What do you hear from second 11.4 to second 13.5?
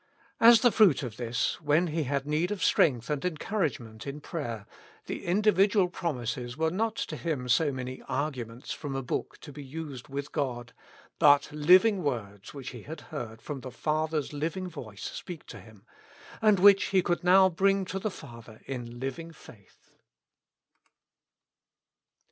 living words which he had heard